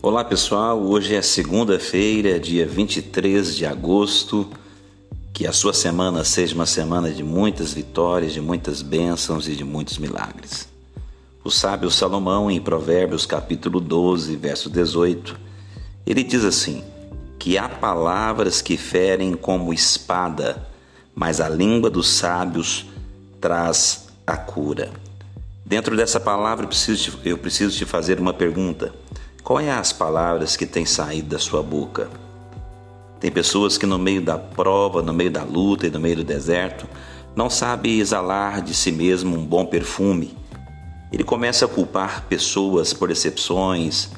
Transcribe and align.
Olá 0.00 0.22
pessoal, 0.22 0.80
hoje 0.80 1.16
é 1.16 1.20
segunda-feira, 1.20 2.38
dia 2.38 2.64
23 2.64 3.56
de 3.56 3.66
agosto. 3.66 4.48
Que 5.32 5.44
a 5.44 5.52
sua 5.52 5.74
semana 5.74 6.22
seja 6.22 6.54
uma 6.54 6.66
semana 6.66 7.10
de 7.10 7.24
muitas 7.24 7.72
vitórias, 7.72 8.32
de 8.32 8.40
muitas 8.40 8.80
bênçãos 8.80 9.48
e 9.48 9.56
de 9.56 9.64
muitos 9.64 9.98
milagres. 9.98 10.68
O 11.42 11.50
sábio 11.50 11.90
Salomão, 11.90 12.48
em 12.48 12.60
Provérbios 12.60 13.26
capítulo 13.26 13.80
12, 13.80 14.36
verso 14.36 14.70
18, 14.70 15.36
ele 16.06 16.22
diz 16.22 16.44
assim: 16.44 16.84
Que 17.36 17.58
há 17.58 17.68
palavras 17.68 18.62
que 18.62 18.76
ferem 18.76 19.34
como 19.34 19.74
espada, 19.74 20.64
mas 21.12 21.40
a 21.40 21.48
língua 21.48 21.90
dos 21.90 22.08
sábios 22.08 22.86
traz 23.40 24.06
a 24.24 24.36
cura. 24.36 24.92
Dentro 25.66 25.96
dessa 25.96 26.20
palavra 26.20 26.64
eu 26.64 26.68
preciso, 26.68 27.18
te, 27.18 27.28
eu 27.28 27.36
preciso 27.36 27.76
te 27.76 27.84
fazer 27.84 28.20
uma 28.20 28.32
pergunta. 28.32 28.94
Quais 29.48 29.66
é 29.66 29.70
as 29.70 29.94
palavras 29.94 30.58
que 30.58 30.66
têm 30.66 30.84
saído 30.84 31.30
da 31.30 31.38
sua 31.38 31.62
boca? 31.62 32.10
Tem 33.18 33.30
pessoas 33.30 33.78
que 33.78 33.86
no 33.86 33.98
meio 33.98 34.20
da 34.20 34.36
prova, 34.36 35.00
no 35.00 35.14
meio 35.14 35.30
da 35.30 35.42
luta 35.42 35.86
e 35.86 35.90
no 35.90 35.98
meio 35.98 36.16
do 36.16 36.22
deserto, 36.22 36.86
não 37.34 37.48
sabe 37.48 37.98
exalar 37.98 38.60
de 38.60 38.74
si 38.74 38.92
mesmo 38.92 39.34
um 39.34 39.42
bom 39.46 39.64
perfume. 39.64 40.36
Ele 41.10 41.24
começa 41.24 41.64
a 41.64 41.68
culpar 41.68 42.26
pessoas 42.28 42.92
por 42.92 43.08
decepções, 43.08 44.10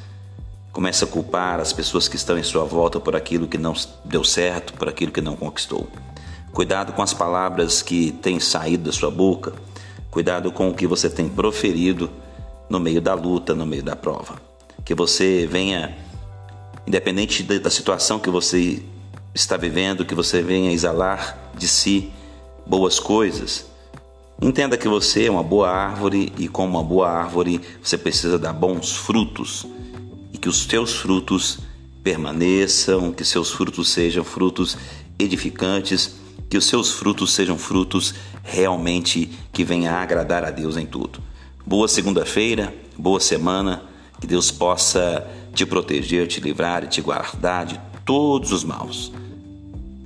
começa 0.72 1.04
a 1.04 1.08
culpar 1.08 1.60
as 1.60 1.72
pessoas 1.72 2.08
que 2.08 2.16
estão 2.16 2.36
em 2.36 2.42
sua 2.42 2.64
volta 2.64 2.98
por 2.98 3.14
aquilo 3.14 3.46
que 3.46 3.56
não 3.56 3.74
deu 4.04 4.24
certo, 4.24 4.72
por 4.72 4.88
aquilo 4.88 5.12
que 5.12 5.20
não 5.20 5.36
conquistou. 5.36 5.86
Cuidado 6.50 6.92
com 6.92 7.02
as 7.02 7.14
palavras 7.14 7.82
que 7.82 8.10
têm 8.10 8.40
saído 8.40 8.86
da 8.86 8.92
sua 8.92 9.12
boca, 9.12 9.52
cuidado 10.10 10.50
com 10.50 10.68
o 10.70 10.74
que 10.74 10.88
você 10.88 11.08
tem 11.08 11.28
proferido 11.28 12.10
no 12.68 12.80
meio 12.80 13.00
da 13.00 13.14
luta, 13.14 13.54
no 13.54 13.64
meio 13.64 13.84
da 13.84 13.94
prova 13.94 14.49
que 14.90 14.94
você 14.96 15.46
venha, 15.48 15.96
independente 16.84 17.44
da 17.44 17.70
situação 17.70 18.18
que 18.18 18.28
você 18.28 18.82
está 19.32 19.56
vivendo, 19.56 20.04
que 20.04 20.16
você 20.16 20.42
venha 20.42 20.72
exalar 20.72 21.52
de 21.56 21.68
si 21.68 22.10
boas 22.66 22.98
coisas. 22.98 23.66
Entenda 24.42 24.76
que 24.76 24.88
você 24.88 25.26
é 25.26 25.30
uma 25.30 25.44
boa 25.44 25.70
árvore 25.70 26.32
e, 26.36 26.48
como 26.48 26.76
uma 26.76 26.82
boa 26.82 27.08
árvore, 27.08 27.60
você 27.80 27.96
precisa 27.96 28.36
dar 28.36 28.52
bons 28.52 28.96
frutos 28.96 29.64
e 30.32 30.38
que 30.38 30.48
os 30.48 30.66
teus 30.66 30.92
frutos 30.96 31.60
permaneçam, 32.02 33.12
que 33.12 33.24
seus 33.24 33.52
frutos 33.52 33.90
sejam 33.90 34.24
frutos 34.24 34.76
edificantes, 35.20 36.16
que 36.48 36.58
os 36.58 36.66
seus 36.66 36.90
frutos 36.90 37.32
sejam 37.32 37.56
frutos 37.56 38.12
realmente 38.42 39.30
que 39.52 39.62
venham 39.62 39.94
a 39.94 40.02
agradar 40.02 40.42
a 40.42 40.50
Deus 40.50 40.76
em 40.76 40.84
tudo. 40.84 41.20
Boa 41.64 41.86
segunda-feira, 41.86 42.74
boa 42.98 43.20
semana 43.20 43.88
que 44.20 44.26
Deus 44.26 44.50
possa 44.50 45.26
te 45.54 45.64
proteger, 45.64 46.26
te 46.26 46.40
livrar 46.40 46.84
e 46.84 46.88
te 46.88 47.00
guardar 47.00 47.66
de 47.66 47.80
todos 48.04 48.52
os 48.52 48.62
maus. 48.62 49.12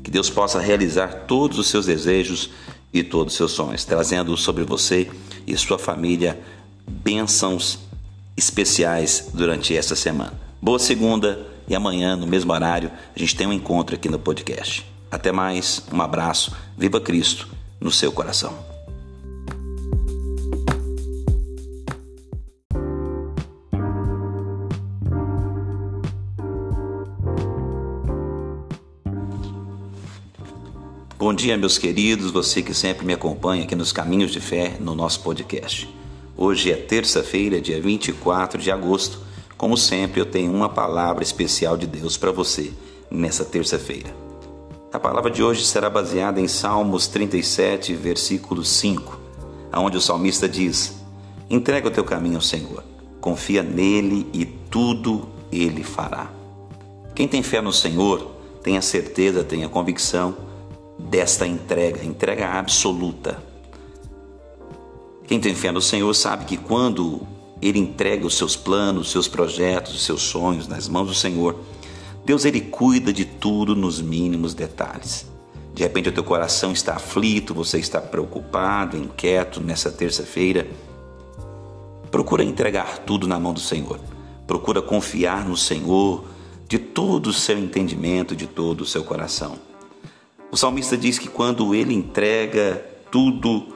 Que 0.02 0.10
Deus 0.10 0.30
possa 0.30 0.60
realizar 0.60 1.24
todos 1.26 1.58
os 1.58 1.66
seus 1.68 1.86
desejos 1.86 2.50
e 2.92 3.02
todos 3.02 3.32
os 3.32 3.36
seus 3.36 3.52
sonhos, 3.52 3.84
trazendo 3.84 4.36
sobre 4.36 4.62
você 4.62 5.10
e 5.46 5.56
sua 5.56 5.78
família 5.78 6.40
bênçãos 6.86 7.80
especiais 8.36 9.30
durante 9.34 9.76
esta 9.76 9.96
semana. 9.96 10.34
Boa 10.60 10.78
segunda 10.78 11.46
e 11.66 11.74
amanhã, 11.74 12.16
no 12.16 12.26
mesmo 12.26 12.52
horário, 12.52 12.90
a 13.14 13.18
gente 13.18 13.34
tem 13.34 13.46
um 13.46 13.52
encontro 13.52 13.94
aqui 13.94 14.08
no 14.08 14.18
podcast. 14.18 14.86
Até 15.10 15.32
mais, 15.32 15.82
um 15.92 16.00
abraço, 16.00 16.54
viva 16.76 17.00
Cristo 17.00 17.48
no 17.80 17.90
seu 17.90 18.12
coração. 18.12 18.73
Bom 31.24 31.32
dia, 31.32 31.56
meus 31.56 31.78
queridos, 31.78 32.30
você 32.30 32.60
que 32.60 32.74
sempre 32.74 33.06
me 33.06 33.14
acompanha 33.14 33.64
aqui 33.64 33.74
nos 33.74 33.92
Caminhos 33.92 34.30
de 34.30 34.40
Fé 34.40 34.76
no 34.78 34.94
nosso 34.94 35.20
podcast. 35.20 35.88
Hoje 36.36 36.70
é 36.70 36.76
terça-feira, 36.76 37.62
dia 37.62 37.80
24 37.80 38.60
de 38.60 38.70
agosto. 38.70 39.20
Como 39.56 39.74
sempre, 39.74 40.20
eu 40.20 40.26
tenho 40.26 40.52
uma 40.52 40.68
palavra 40.68 41.22
especial 41.22 41.78
de 41.78 41.86
Deus 41.86 42.18
para 42.18 42.30
você 42.30 42.74
nessa 43.10 43.42
terça-feira. 43.42 44.14
A 44.92 45.00
palavra 45.00 45.30
de 45.30 45.42
hoje 45.42 45.64
será 45.64 45.88
baseada 45.88 46.42
em 46.42 46.46
Salmos 46.46 47.06
37, 47.06 47.94
versículo 47.94 48.62
5, 48.62 49.18
onde 49.78 49.96
o 49.96 50.02
salmista 50.02 50.46
diz: 50.46 50.94
Entrega 51.48 51.88
o 51.88 51.90
teu 51.90 52.04
caminho 52.04 52.36
ao 52.36 52.42
Senhor, 52.42 52.84
confia 53.22 53.62
nele 53.62 54.26
e 54.34 54.44
tudo 54.44 55.26
ele 55.50 55.82
fará. 55.82 56.30
Quem 57.14 57.26
tem 57.26 57.42
fé 57.42 57.62
no 57.62 57.72
Senhor 57.72 58.30
tem 58.62 58.76
a 58.76 58.82
certeza, 58.82 59.42
tem 59.42 59.64
a 59.64 59.70
convicção 59.70 60.52
desta 61.04 61.46
entrega, 61.46 62.04
entrega 62.04 62.48
absoluta. 62.48 63.42
Quem 65.26 65.40
tem 65.40 65.54
fé 65.54 65.70
no 65.70 65.80
Senhor 65.80 66.12
sabe 66.14 66.44
que 66.44 66.56
quando 66.56 67.20
ele 67.60 67.78
entrega 67.78 68.26
os 68.26 68.36
seus 68.36 68.56
planos, 68.56 69.06
os 69.06 69.12
seus 69.12 69.28
projetos, 69.28 69.94
os 69.94 70.02
seus 70.02 70.22
sonhos 70.22 70.66
nas 70.66 70.88
mãos 70.88 71.08
do 71.08 71.14
Senhor, 71.14 71.56
Deus 72.24 72.44
ele 72.44 72.60
cuida 72.60 73.12
de 73.12 73.24
tudo 73.24 73.74
nos 73.76 74.00
mínimos 74.00 74.54
detalhes. 74.54 75.26
De 75.74 75.82
repente 75.82 76.08
o 76.08 76.12
teu 76.12 76.24
coração 76.24 76.72
está 76.72 76.94
aflito, 76.94 77.54
você 77.54 77.78
está 77.78 78.00
preocupado, 78.00 78.96
inquieto 78.96 79.60
nessa 79.60 79.90
terça-feira. 79.90 80.66
Procura 82.10 82.44
entregar 82.44 82.98
tudo 82.98 83.26
na 83.26 83.38
mão 83.40 83.52
do 83.52 83.60
Senhor. 83.60 83.98
Procura 84.46 84.80
confiar 84.80 85.44
no 85.44 85.56
Senhor 85.56 86.24
de 86.68 86.78
todo 86.78 87.28
o 87.28 87.32
seu 87.32 87.58
entendimento, 87.58 88.36
de 88.36 88.46
todo 88.46 88.82
o 88.82 88.86
seu 88.86 89.04
coração. 89.04 89.73
O 90.54 90.56
salmista 90.56 90.96
diz 90.96 91.18
que 91.18 91.26
quando 91.26 91.74
ele 91.74 91.92
entrega 91.92 92.80
tudo 93.10 93.74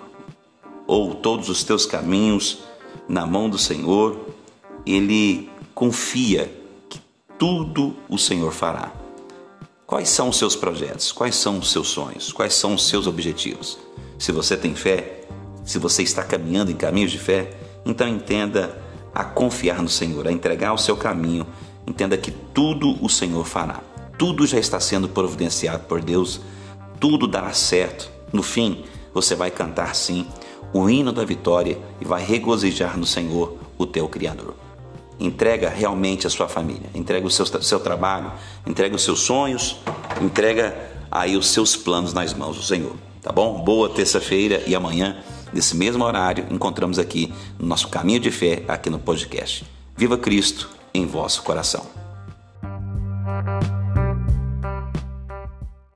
ou 0.87 1.13
todos 1.13 1.49
os 1.49 1.65
teus 1.65 1.85
caminhos 1.85 2.61
na 3.09 3.27
mão 3.27 3.51
do 3.51 3.59
Senhor, 3.59 4.17
ele 4.87 5.51
confia 5.75 6.49
que 6.89 7.01
tudo 7.37 7.97
o 8.09 8.17
Senhor 8.17 8.53
fará. 8.53 8.93
Quais 9.89 10.09
são 10.09 10.29
os 10.29 10.39
seus 10.39 10.55
projetos? 10.55 11.11
Quais 11.11 11.35
são 11.35 11.59
os 11.59 11.73
seus 11.73 11.89
sonhos? 11.89 12.33
Quais 12.33 12.55
são 12.55 12.75
os 12.75 12.87
seus 12.87 13.09
objetivos? 13.09 13.77
Se 14.17 14.31
você 14.31 14.57
tem 14.57 14.77
fé, 14.77 15.23
se 15.65 15.81
você 15.81 16.05
está 16.05 16.23
caminhando 16.23 16.71
em 16.71 16.77
caminhos 16.77 17.11
de 17.11 17.19
fé, 17.19 17.59
então 17.85 18.07
entenda 18.07 18.81
a 19.13 19.25
confiar 19.25 19.83
no 19.83 19.89
Senhor, 19.89 20.29
a 20.29 20.33
entregar 20.33 20.73
o 20.73 20.79
seu 20.79 20.97
caminho. 20.97 21.45
Entenda 21.85 22.17
que 22.17 22.31
tudo 22.31 23.05
o 23.05 23.09
Senhor 23.09 23.45
fará. 23.45 23.81
Tudo 24.17 24.47
já 24.47 24.61
está 24.61 24.79
sendo 24.79 25.09
providenciado 25.09 25.83
por 25.83 26.01
Deus 26.01 26.41
tudo 27.01 27.27
dará 27.27 27.53
certo. 27.53 28.11
No 28.33 28.43
fim, 28.43 28.85
você 29.13 29.35
vai 29.35 29.51
cantar 29.51 29.95
sim 29.95 30.27
o 30.73 30.89
hino 30.89 31.13
da 31.13 31.25
vitória 31.25 31.79
e 32.01 32.05
vai 32.05 32.23
regozijar 32.23 32.99
no 32.99 33.07
Senhor, 33.07 33.57
o 33.77 33.87
teu 33.87 34.09
Criador. 34.09 34.55
Entrega 35.19 35.69
realmente 35.69 36.27
a 36.27 36.31
sua 36.31 36.49
família, 36.49 36.89
entrega 36.95 37.27
o 37.27 37.31
seu, 37.31 37.47
seu 37.47 37.81
trabalho, 37.81 38.33
entrega 38.67 38.95
os 38.95 39.03
seus 39.03 39.21
sonhos, 39.21 39.81
entrega 40.21 40.77
aí 41.11 41.37
os 41.37 41.49
seus 41.49 41.75
planos 41.75 42.13
nas 42.13 42.35
mãos 42.35 42.57
do 42.57 42.63
Senhor. 42.63 42.95
Tá 43.23 43.33
bom? 43.33 43.63
Boa 43.63 43.89
terça-feira 43.89 44.63
e 44.67 44.75
amanhã, 44.75 45.17
nesse 45.53 45.77
mesmo 45.77 46.05
horário, 46.05 46.47
encontramos 46.51 46.99
aqui 46.99 47.33
no 47.59 47.67
nosso 47.67 47.89
caminho 47.89 48.21
de 48.21 48.31
fé, 48.31 48.63
aqui 48.69 48.89
no 48.89 48.99
podcast. 48.99 49.65
Viva 49.97 50.17
Cristo 50.17 50.71
em 50.95 51.05
vosso 51.05 51.43
coração. 51.43 51.85